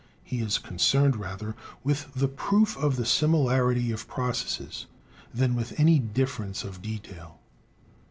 [0.23, 4.87] He is concerned rather with the proof of the similarity of processes
[5.31, 7.39] than with any difference of detail.